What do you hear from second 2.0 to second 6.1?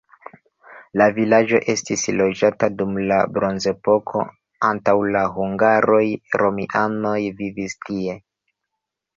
loĝata dum la bronzepoko, antaŭ la hungaroj